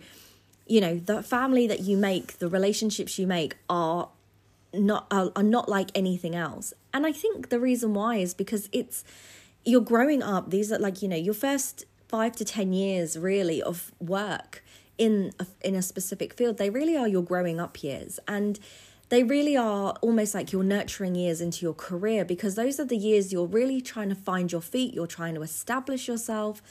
you 0.65 0.81
know, 0.81 0.95
the 0.97 1.21
family 1.21 1.67
that 1.67 1.81
you 1.81 1.97
make, 1.97 2.39
the 2.39 2.49
relationships 2.49 3.19
you 3.19 3.27
make 3.27 3.57
are 3.69 4.09
not 4.73 5.05
are, 5.11 5.31
are 5.35 5.43
not 5.43 5.67
like 5.67 5.91
anything 5.93 6.35
else. 6.35 6.73
And 6.93 7.05
I 7.05 7.11
think 7.11 7.49
the 7.49 7.59
reason 7.59 7.93
why 7.93 8.15
is 8.17 8.33
because 8.33 8.69
it's 8.71 9.03
you're 9.63 9.81
growing 9.81 10.23
up. 10.23 10.49
These 10.49 10.71
are 10.71 10.79
like, 10.79 11.01
you 11.01 11.07
know, 11.07 11.15
your 11.15 11.33
first 11.33 11.85
five 12.07 12.35
to 12.37 12.45
10 12.45 12.73
years 12.73 13.17
really 13.17 13.61
of 13.61 13.91
work 13.99 14.63
in 14.97 15.31
a, 15.39 15.47
in 15.61 15.75
a 15.75 15.81
specific 15.81 16.33
field, 16.33 16.57
they 16.57 16.69
really 16.69 16.97
are 16.97 17.07
your 17.07 17.23
growing 17.23 17.59
up 17.59 17.83
years. 17.83 18.19
And 18.27 18.59
they 19.11 19.23
really 19.23 19.57
are 19.57 19.93
almost 20.01 20.33
like 20.33 20.53
your 20.53 20.63
nurturing 20.63 21.15
years 21.15 21.41
into 21.41 21.65
your 21.65 21.73
career 21.73 22.23
because 22.23 22.55
those 22.55 22.79
are 22.79 22.85
the 22.85 22.95
years 22.95 23.33
you're 23.33 23.45
really 23.45 23.81
trying 23.81 24.07
to 24.07 24.15
find 24.15 24.53
your 24.53 24.61
feet, 24.61 24.93
you're 24.93 25.05
trying 25.05 25.35
to 25.35 25.41
establish 25.41 26.07
yourself. 26.07 26.61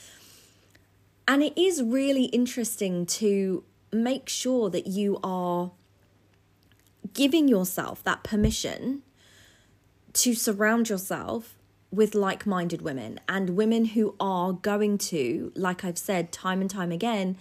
And 1.29 1.43
it 1.43 1.53
is 1.55 1.83
really 1.83 2.25
interesting 2.25 3.05
to 3.07 3.63
make 3.93 4.31
sure 4.31 4.71
that 4.71 4.87
you 4.87 5.21
are 5.23 5.73
giving 7.13 7.47
yourself 7.47 8.03
that 8.05 8.25
permission 8.25 9.03
to 10.15 10.33
surround 10.33 10.89
yourself 10.89 11.59
with 11.91 12.15
like 12.15 12.47
minded 12.47 12.81
women 12.81 13.21
and 13.29 13.51
women 13.51 13.85
who 13.85 14.15
are 14.19 14.55
going 14.55 14.97
to, 14.97 15.53
like 15.55 15.85
I've 15.85 15.99
said 15.99 16.33
time 16.33 16.63
and 16.63 16.71
time 16.71 16.91
again, 16.91 17.37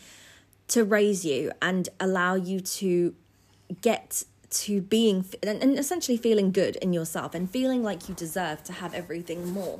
to 0.67 0.83
raise 0.83 1.23
you 1.23 1.53
and 1.61 1.87
allow 2.01 2.35
you 2.35 2.59
to 2.59 3.15
get 3.81 4.25
to 4.49 4.81
being 4.81 5.25
and 5.43 5.77
essentially 5.77 6.17
feeling 6.17 6.51
good 6.51 6.75
in 6.77 6.93
yourself 6.93 7.35
and 7.35 7.49
feeling 7.49 7.83
like 7.83 8.09
you 8.09 8.15
deserve 8.15 8.63
to 8.63 8.73
have 8.73 8.93
everything 8.93 9.51
more. 9.51 9.79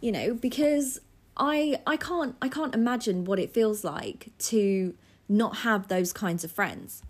You 0.00 0.12
know 0.12 0.34
because 0.34 1.00
i 1.38 1.78
i 1.86 1.96
can't 1.96 2.34
i 2.40 2.48
can't 2.48 2.74
imagine 2.74 3.24
what 3.24 3.38
it 3.38 3.52
feels 3.52 3.84
like 3.84 4.30
to 4.38 4.94
not 5.28 5.58
have 5.58 5.88
those 5.88 6.12
kinds 6.12 6.44
of 6.44 6.52
friends. 6.52 7.02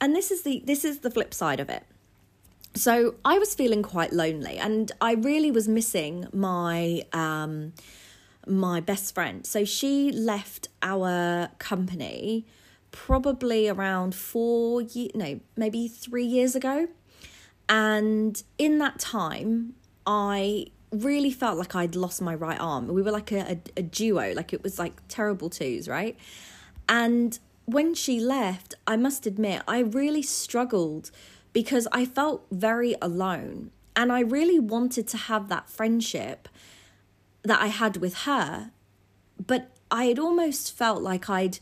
And 0.00 0.14
this 0.14 0.30
is 0.30 0.42
the 0.42 0.62
this 0.64 0.84
is 0.84 1.00
the 1.00 1.10
flip 1.10 1.34
side 1.34 1.60
of 1.60 1.68
it. 1.68 1.84
So 2.74 3.16
I 3.24 3.38
was 3.38 3.54
feeling 3.54 3.82
quite 3.82 4.12
lonely, 4.12 4.58
and 4.58 4.92
I 5.00 5.14
really 5.14 5.50
was 5.50 5.66
missing 5.66 6.28
my 6.32 7.02
um, 7.12 7.72
my 8.46 8.80
best 8.80 9.14
friend. 9.14 9.46
So 9.46 9.64
she 9.64 10.12
left 10.12 10.68
our 10.82 11.48
company 11.58 12.46
probably 13.06 13.68
around 13.68 14.14
four 14.14 14.82
years, 14.82 15.12
no, 15.14 15.38
maybe 15.56 15.86
three 15.86 16.24
years 16.24 16.56
ago. 16.56 16.88
And 17.68 18.42
in 18.58 18.78
that 18.78 18.98
time, 18.98 19.74
I 20.06 20.66
really 20.90 21.30
felt 21.30 21.58
like 21.58 21.76
I'd 21.76 21.94
lost 21.94 22.20
my 22.20 22.34
right 22.34 22.58
arm. 22.58 22.88
We 22.88 23.02
were 23.02 23.12
like 23.12 23.30
a, 23.30 23.52
a, 23.52 23.58
a 23.76 23.82
duo, 23.82 24.34
like 24.34 24.52
it 24.52 24.62
was 24.62 24.78
like 24.78 24.94
terrible 25.06 25.48
twos, 25.48 25.88
right? 25.88 26.16
And 26.88 27.38
when 27.66 27.94
she 27.94 28.18
left, 28.18 28.74
I 28.86 28.96
must 28.96 29.26
admit, 29.26 29.62
I 29.68 29.78
really 29.80 30.22
struggled 30.22 31.10
because 31.52 31.86
I 31.92 32.04
felt 32.04 32.46
very 32.50 32.96
alone. 33.00 33.70
And 33.94 34.12
I 34.12 34.20
really 34.20 34.58
wanted 34.58 35.06
to 35.08 35.16
have 35.16 35.48
that 35.48 35.70
friendship 35.70 36.48
that 37.42 37.60
I 37.60 37.68
had 37.68 37.98
with 37.98 38.14
her. 38.28 38.72
But 39.46 39.70
I 39.90 40.04
had 40.06 40.18
almost 40.18 40.76
felt 40.76 41.00
like 41.02 41.30
I'd 41.30 41.58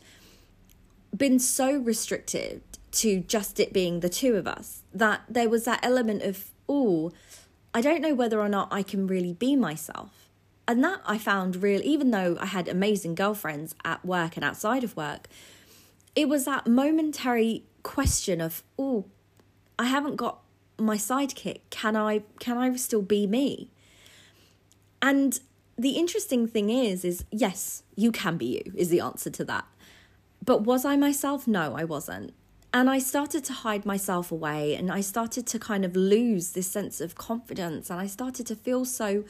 been 1.15 1.39
so 1.39 1.77
restricted 1.77 2.61
to 2.91 3.19
just 3.19 3.59
it 3.59 3.73
being 3.73 3.99
the 3.99 4.09
two 4.09 4.35
of 4.35 4.47
us 4.47 4.81
that 4.93 5.21
there 5.29 5.49
was 5.49 5.65
that 5.65 5.79
element 5.83 6.23
of, 6.23 6.51
oh, 6.67 7.11
I 7.73 7.81
don't 7.81 8.01
know 8.01 8.15
whether 8.15 8.39
or 8.39 8.49
not 8.49 8.69
I 8.71 8.81
can 8.81 9.07
really 9.07 9.33
be 9.33 9.55
myself. 9.55 10.29
And 10.67 10.83
that 10.83 11.01
I 11.05 11.17
found 11.17 11.57
real, 11.57 11.81
even 11.83 12.11
though 12.11 12.37
I 12.39 12.47
had 12.47 12.67
amazing 12.67 13.15
girlfriends 13.15 13.75
at 13.85 14.05
work 14.05 14.35
and 14.35 14.43
outside 14.43 14.83
of 14.83 14.97
work, 14.97 15.27
it 16.15 16.27
was 16.27 16.45
that 16.45 16.67
momentary 16.67 17.63
question 17.83 18.41
of, 18.41 18.63
oh, 18.77 19.05
I 19.79 19.85
haven't 19.85 20.15
got 20.15 20.39
my 20.77 20.97
sidekick. 20.97 21.61
Can 21.69 21.95
I 21.95 22.23
can 22.39 22.57
I 22.57 22.75
still 22.75 23.01
be 23.01 23.27
me? 23.27 23.69
And 25.01 25.39
the 25.77 25.91
interesting 25.91 26.47
thing 26.47 26.69
is, 26.69 27.05
is 27.05 27.23
yes, 27.31 27.83
you 27.95 28.11
can 28.11 28.37
be 28.37 28.45
you, 28.45 28.73
is 28.75 28.89
the 28.89 28.99
answer 28.99 29.29
to 29.29 29.45
that. 29.45 29.65
But 30.47 30.61
was 30.61 30.85
I 30.85 30.95
myself? 30.95 31.45
No, 31.45 31.75
I 31.75 31.83
wasn't. 31.83 32.33
And 32.73 32.89
I 32.89 32.99
started 32.99 33.43
to 33.43 33.53
hide 33.53 33.85
myself 33.85 34.31
away 34.31 34.75
and 34.75 34.89
I 34.89 35.01
started 35.01 35.45
to 35.47 35.59
kind 35.59 35.83
of 35.83 35.95
lose 35.95 36.51
this 36.51 36.67
sense 36.67 37.01
of 37.01 37.15
confidence 37.15 37.89
and 37.89 37.99
I 37.99 38.07
started 38.07 38.47
to 38.47 38.55
feel 38.55 38.85
so 38.85 39.25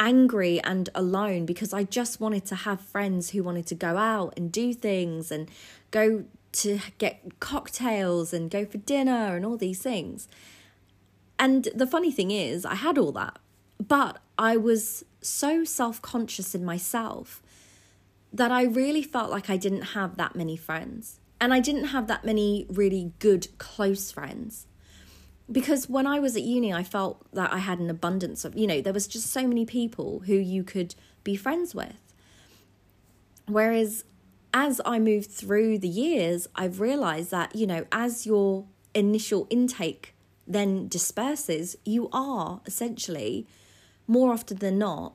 angry 0.00 0.58
and 0.62 0.88
alone 0.94 1.44
because 1.44 1.74
I 1.74 1.84
just 1.84 2.18
wanted 2.18 2.46
to 2.46 2.54
have 2.54 2.80
friends 2.80 3.30
who 3.30 3.42
wanted 3.42 3.66
to 3.66 3.74
go 3.74 3.98
out 3.98 4.32
and 4.38 4.50
do 4.50 4.72
things 4.72 5.30
and 5.30 5.50
go 5.90 6.24
to 6.52 6.80
get 6.96 7.38
cocktails 7.38 8.32
and 8.32 8.50
go 8.50 8.64
for 8.64 8.78
dinner 8.78 9.36
and 9.36 9.44
all 9.44 9.58
these 9.58 9.82
things. 9.82 10.28
And 11.38 11.68
the 11.74 11.86
funny 11.86 12.10
thing 12.10 12.30
is, 12.30 12.64
I 12.64 12.76
had 12.76 12.96
all 12.96 13.12
that, 13.12 13.38
but 13.86 14.18
I 14.38 14.56
was 14.56 15.04
so 15.20 15.64
self 15.64 16.00
conscious 16.00 16.54
in 16.54 16.64
myself 16.64 17.42
that 18.32 18.50
I 18.50 18.64
really 18.64 19.02
felt 19.02 19.30
like 19.30 19.50
I 19.50 19.56
didn't 19.56 19.82
have 19.82 20.16
that 20.16 20.34
many 20.34 20.56
friends. 20.56 21.20
And 21.40 21.52
I 21.52 21.60
didn't 21.60 21.86
have 21.86 22.06
that 22.06 22.24
many 22.24 22.66
really 22.70 23.12
good, 23.18 23.48
close 23.58 24.10
friends. 24.10 24.66
Because 25.50 25.88
when 25.88 26.06
I 26.06 26.18
was 26.18 26.36
at 26.36 26.42
uni, 26.42 26.72
I 26.72 26.82
felt 26.82 27.26
that 27.32 27.52
I 27.52 27.58
had 27.58 27.78
an 27.78 27.90
abundance 27.90 28.44
of, 28.44 28.56
you 28.56 28.66
know, 28.66 28.80
there 28.80 28.92
was 28.92 29.06
just 29.06 29.30
so 29.30 29.46
many 29.46 29.66
people 29.66 30.20
who 30.26 30.34
you 30.34 30.62
could 30.62 30.94
be 31.24 31.36
friends 31.36 31.74
with. 31.74 32.14
Whereas 33.46 34.04
as 34.54 34.80
I 34.84 34.98
moved 34.98 35.30
through 35.30 35.78
the 35.78 35.88
years, 35.88 36.46
I've 36.54 36.80
realized 36.80 37.30
that, 37.32 37.56
you 37.56 37.66
know, 37.66 37.86
as 37.90 38.26
your 38.26 38.66
initial 38.94 39.46
intake 39.50 40.14
then 40.46 40.88
disperses, 40.88 41.76
you 41.84 42.08
are 42.12 42.60
essentially 42.66 43.46
more 44.06 44.32
often 44.32 44.58
than 44.58 44.78
not 44.78 45.14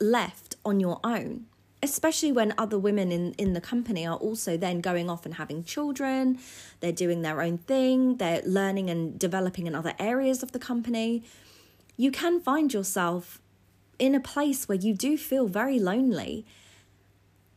left 0.00 0.56
on 0.64 0.80
your 0.80 1.00
own 1.02 1.46
especially 1.90 2.32
when 2.32 2.52
other 2.58 2.78
women 2.78 3.08
in, 3.12 3.32
in 3.34 3.52
the 3.52 3.60
company 3.60 4.06
are 4.06 4.16
also 4.16 4.56
then 4.56 4.80
going 4.80 5.08
off 5.08 5.24
and 5.24 5.34
having 5.42 5.64
children 5.64 6.38
they're 6.80 7.00
doing 7.04 7.22
their 7.22 7.40
own 7.46 7.56
thing 7.58 8.16
they're 8.16 8.42
learning 8.44 8.90
and 8.90 9.18
developing 9.18 9.66
in 9.66 9.74
other 9.74 9.94
areas 9.98 10.42
of 10.42 10.52
the 10.52 10.58
company. 10.58 11.22
You 11.96 12.10
can 12.10 12.40
find 12.40 12.72
yourself 12.72 13.40
in 13.98 14.14
a 14.14 14.20
place 14.20 14.68
where 14.68 14.78
you 14.86 14.92
do 14.92 15.16
feel 15.16 15.46
very 15.46 15.78
lonely. 15.78 16.44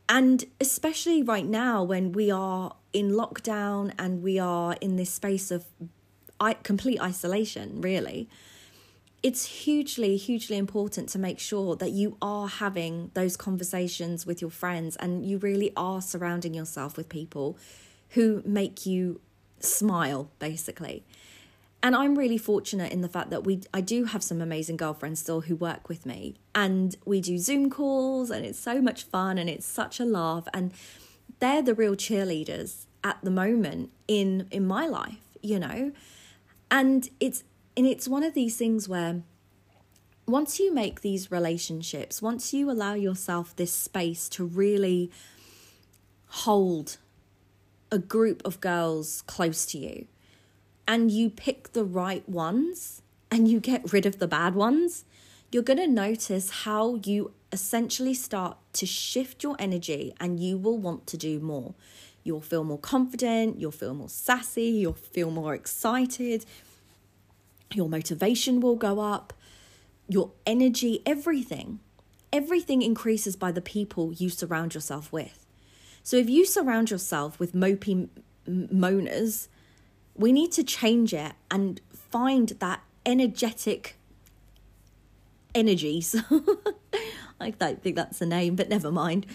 And 0.08 0.44
especially 0.60 1.22
right 1.22 1.46
now 1.46 1.82
when 1.82 2.12
we 2.12 2.30
are 2.30 2.74
in 2.92 3.12
lockdown 3.12 3.92
and 3.98 4.22
we 4.22 4.38
are 4.38 4.76
in 4.80 4.96
this 4.96 5.10
space 5.10 5.50
of 5.50 5.66
complete 6.62 7.00
isolation 7.00 7.80
really 7.80 8.28
it's 9.22 9.44
hugely, 9.44 10.16
hugely 10.16 10.56
important 10.56 11.08
to 11.10 11.18
make 11.18 11.38
sure 11.38 11.76
that 11.76 11.90
you 11.90 12.16
are 12.22 12.48
having 12.48 13.10
those 13.14 13.36
conversations 13.36 14.24
with 14.24 14.40
your 14.40 14.50
friends 14.50 14.96
and 14.96 15.26
you 15.26 15.38
really 15.38 15.72
are 15.76 16.00
surrounding 16.00 16.54
yourself 16.54 16.96
with 16.96 17.08
people 17.08 17.58
who 18.10 18.42
make 18.46 18.86
you 18.86 19.20
smile, 19.58 20.30
basically. 20.38 21.04
And 21.82 21.94
I'm 21.94 22.16
really 22.16 22.38
fortunate 22.38 22.92
in 22.92 23.00
the 23.00 23.08
fact 23.08 23.30
that 23.30 23.44
we 23.44 23.62
I 23.72 23.80
do 23.80 24.04
have 24.04 24.22
some 24.22 24.40
amazing 24.42 24.76
girlfriends 24.76 25.20
still 25.20 25.42
who 25.42 25.56
work 25.56 25.88
with 25.88 26.04
me 26.04 26.36
and 26.54 26.94
we 27.06 27.20
do 27.20 27.38
Zoom 27.38 27.70
calls 27.70 28.30
and 28.30 28.44
it's 28.44 28.58
so 28.58 28.82
much 28.82 29.04
fun 29.04 29.38
and 29.38 29.48
it's 29.48 29.66
such 29.66 29.98
a 29.98 30.04
laugh 30.04 30.46
and 30.52 30.72
they're 31.38 31.62
the 31.62 31.74
real 31.74 31.96
cheerleaders 31.96 32.84
at 33.02 33.18
the 33.22 33.30
moment 33.30 33.90
in 34.08 34.46
in 34.50 34.66
my 34.66 34.86
life, 34.86 35.36
you 35.42 35.58
know. 35.58 35.92
And 36.70 37.08
it's 37.18 37.44
and 37.80 37.88
it's 37.88 38.06
one 38.06 38.22
of 38.22 38.34
these 38.34 38.58
things 38.58 38.90
where 38.90 39.22
once 40.26 40.60
you 40.60 40.70
make 40.70 41.00
these 41.00 41.30
relationships, 41.30 42.20
once 42.20 42.52
you 42.52 42.70
allow 42.70 42.92
yourself 42.92 43.56
this 43.56 43.72
space 43.72 44.28
to 44.28 44.44
really 44.44 45.10
hold 46.26 46.98
a 47.90 47.98
group 47.98 48.42
of 48.44 48.60
girls 48.60 49.22
close 49.22 49.64
to 49.64 49.78
you, 49.78 50.06
and 50.86 51.10
you 51.10 51.30
pick 51.30 51.72
the 51.72 51.82
right 51.82 52.28
ones 52.28 53.00
and 53.30 53.48
you 53.48 53.60
get 53.60 53.90
rid 53.94 54.04
of 54.04 54.18
the 54.18 54.28
bad 54.28 54.54
ones, 54.54 55.06
you're 55.50 55.62
going 55.62 55.78
to 55.78 55.86
notice 55.86 56.50
how 56.50 56.96
you 56.96 57.32
essentially 57.50 58.12
start 58.12 58.58
to 58.74 58.84
shift 58.84 59.42
your 59.42 59.56
energy 59.58 60.12
and 60.20 60.38
you 60.38 60.58
will 60.58 60.76
want 60.76 61.06
to 61.06 61.16
do 61.16 61.40
more. 61.40 61.72
You'll 62.24 62.42
feel 62.42 62.62
more 62.62 62.76
confident, 62.76 63.58
you'll 63.58 63.70
feel 63.70 63.94
more 63.94 64.10
sassy, 64.10 64.64
you'll 64.64 64.92
feel 64.92 65.30
more 65.30 65.54
excited, 65.54 66.44
your 67.74 67.88
motivation 67.88 68.60
will 68.60 68.76
go 68.76 69.00
up, 69.00 69.32
your 70.08 70.32
energy, 70.46 71.02
everything. 71.06 71.80
Everything 72.32 72.82
increases 72.82 73.36
by 73.36 73.52
the 73.52 73.60
people 73.60 74.12
you 74.12 74.28
surround 74.28 74.74
yourself 74.74 75.12
with. 75.12 75.46
So 76.02 76.16
if 76.16 76.30
you 76.30 76.44
surround 76.44 76.90
yourself 76.90 77.38
with 77.38 77.54
mopey 77.54 78.08
moaners, 78.48 79.48
we 80.14 80.32
need 80.32 80.52
to 80.52 80.64
change 80.64 81.12
it 81.12 81.32
and 81.50 81.80
find 81.92 82.50
that 82.60 82.82
energetic 83.04 83.96
energies. 85.54 86.14
I 87.40 87.50
don't 87.50 87.82
think 87.82 87.96
that's 87.96 88.18
the 88.18 88.26
name, 88.26 88.54
but 88.54 88.68
never 88.68 88.92
mind. 88.92 89.26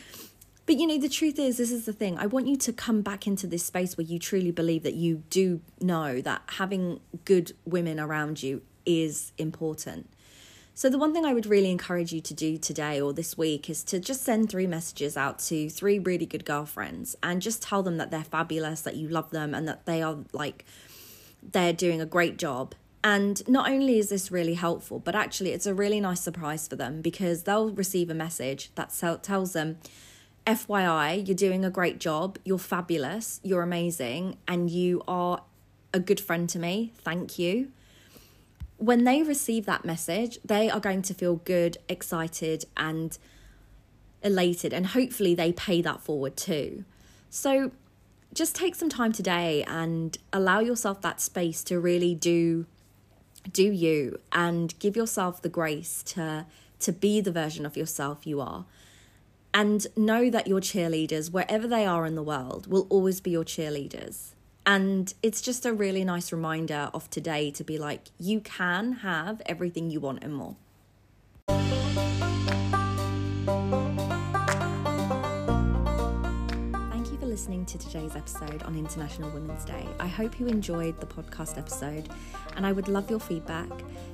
But 0.65 0.77
you 0.77 0.87
know, 0.87 0.97
the 0.97 1.09
truth 1.09 1.37
is, 1.37 1.57
this 1.57 1.71
is 1.71 1.85
the 1.85 1.93
thing. 1.93 2.17
I 2.17 2.25
want 2.25 2.47
you 2.47 2.57
to 2.57 2.73
come 2.73 3.01
back 3.01 3.27
into 3.27 3.45
this 3.45 3.63
space 3.63 3.97
where 3.97 4.05
you 4.05 4.17
truly 4.17 4.51
believe 4.51 4.83
that 4.83 4.95
you 4.95 5.23
do 5.29 5.61
know 5.79 6.21
that 6.21 6.41
having 6.47 7.01
good 7.23 7.51
women 7.65 7.99
around 7.99 8.41
you 8.41 8.63
is 8.85 9.31
important. 9.37 10.09
So, 10.73 10.89
the 10.89 10.97
one 10.97 11.13
thing 11.13 11.23
I 11.23 11.33
would 11.33 11.45
really 11.45 11.71
encourage 11.71 12.11
you 12.11 12.19
to 12.19 12.33
do 12.33 12.57
today 12.57 12.99
or 12.99 13.13
this 13.13 13.37
week 13.37 13.69
is 13.69 13.83
to 13.85 13.99
just 13.99 14.23
send 14.23 14.49
three 14.49 14.67
messages 14.67 15.15
out 15.15 15.39
to 15.39 15.69
three 15.69 15.99
really 15.99 16.25
good 16.25 16.43
girlfriends 16.43 17.15
and 17.23 17.41
just 17.41 17.61
tell 17.61 17.81
them 17.81 17.97
that 17.97 18.11
they're 18.11 18.25
fabulous, 18.25 18.81
that 18.81 18.95
you 18.95 19.07
love 19.07 19.29
them, 19.29 19.53
and 19.53 19.67
that 19.67 19.85
they 19.85 20.01
are 20.01 20.17
like, 20.33 20.65
they're 21.41 21.73
doing 21.73 22.01
a 22.01 22.05
great 22.05 22.37
job. 22.37 22.75
And 23.05 23.47
not 23.47 23.69
only 23.69 23.99
is 23.99 24.09
this 24.09 24.31
really 24.31 24.55
helpful, 24.55 24.99
but 24.99 25.15
actually 25.15 25.51
it's 25.51 25.67
a 25.67 25.75
really 25.75 26.01
nice 26.01 26.21
surprise 26.21 26.67
for 26.67 26.75
them 26.75 27.01
because 27.01 27.43
they'll 27.43 27.69
receive 27.69 28.09
a 28.09 28.15
message 28.15 28.71
that 28.75 28.91
tells 29.21 29.53
them, 29.53 29.77
FYI, 30.45 31.27
you're 31.27 31.35
doing 31.35 31.65
a 31.65 31.71
great 31.71 31.99
job, 31.99 32.37
you're 32.45 32.59
fabulous, 32.59 33.39
you're 33.43 33.63
amazing, 33.63 34.37
and 34.47 34.69
you 34.69 35.01
are 35.07 35.41
a 35.93 35.99
good 35.99 36.19
friend 36.19 36.47
to 36.49 36.59
me. 36.59 36.93
Thank 36.97 37.39
you. 37.39 37.71
When 38.77 39.05
they 39.05 39.23
receive 39.23 39.65
that 39.65 39.85
message, 39.85 40.37
they 40.45 40.69
are 40.69 40.79
going 40.79 41.01
to 41.03 41.13
feel 41.13 41.37
good, 41.37 41.77
excited, 41.89 42.65
and 42.77 43.17
elated, 44.21 44.73
and 44.73 44.87
hopefully 44.87 45.33
they 45.33 45.51
pay 45.51 45.81
that 45.81 46.01
forward 46.01 46.35
too. 46.35 46.83
So 47.29 47.71
just 48.33 48.55
take 48.55 48.75
some 48.75 48.89
time 48.89 49.13
today 49.13 49.63
and 49.63 50.17
allow 50.33 50.59
yourself 50.59 51.01
that 51.01 51.21
space 51.21 51.63
to 51.63 51.79
really 51.79 52.13
do 52.13 52.65
do 53.51 53.63
you 53.63 54.19
and 54.31 54.77
give 54.79 54.95
yourself 54.95 55.41
the 55.41 55.49
grace 55.49 56.01
to 56.03 56.45
to 56.79 56.91
be 56.91 57.21
the 57.21 57.31
version 57.31 57.65
of 57.65 57.77
yourself 57.77 58.25
you 58.25 58.41
are 58.41 58.65
and 59.55 59.87
know 59.95 60.29
that 60.29 60.47
your 60.47 60.59
cheerleaders, 60.59 61.31
wherever 61.31 61.65
they 61.65 61.85
are 61.85 62.05
in 62.05 62.15
the 62.15 62.21
world, 62.21 62.67
will 62.67 62.85
always 62.89 63.21
be 63.21 63.31
your 63.31 63.45
cheerleaders. 63.45 64.33
And 64.65 65.13
it's 65.23 65.41
just 65.41 65.65
a 65.65 65.71
really 65.71 66.03
nice 66.03 66.33
reminder 66.33 66.89
of 66.93 67.09
today 67.09 67.51
to 67.51 67.63
be 67.63 67.77
like, 67.77 68.09
you 68.19 68.41
can 68.41 68.91
have 68.93 69.41
everything 69.45 69.89
you 69.89 70.01
want 70.01 70.25
and 70.25 70.35
more. 70.35 70.57
Listening 77.35 77.65
to 77.65 77.77
today's 77.77 78.15
episode 78.15 78.63
on 78.63 78.77
International 78.77 79.29
Women's 79.29 79.65
Day. 79.65 79.85
I 79.99 80.07
hope 80.07 80.39
you 80.39 80.47
enjoyed 80.47 80.97
the 81.01 81.05
podcast 81.05 81.57
episode 81.57 82.07
and 82.55 82.65
I 82.65 82.71
would 82.71 82.87
love 82.87 83.09
your 83.09 83.19
feedback. 83.19 83.67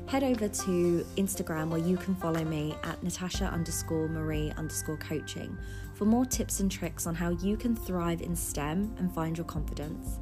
Head 0.08 0.24
over 0.24 0.48
to 0.48 1.06
Instagram 1.18 1.70
where 1.70 1.80
you 1.80 1.98
can 1.98 2.16
follow 2.16 2.44
me 2.44 2.76
at 2.84 3.04
Natasha 3.04 3.46
underscore 3.46 4.08
Marie 4.08 4.52
underscore 4.58 4.98
coaching 4.98 5.56
for 5.94 6.06
more 6.06 6.26
tips 6.26 6.62
and 6.62 6.72
tricks 6.72 7.06
on 7.06 7.14
how 7.14 7.30
you 7.30 7.58
can 7.58 7.76
thrive 7.76 8.24
in 8.24 8.36
STEM 8.36 8.96
and 8.98 9.14
find 9.14 9.38
your 9.38 9.46
confidence. 9.46 10.18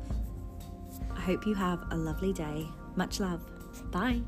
I 1.15 1.21
hope 1.21 1.45
you 1.45 1.53
have 1.53 1.79
a 1.91 1.95
lovely 1.95 2.33
day. 2.33 2.67
Much 2.97 3.21
love. 3.21 3.41
Bye. 3.91 4.19